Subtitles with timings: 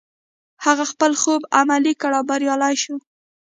[0.65, 2.95] هغه خپل خوب عملي کړ او بريالی شو.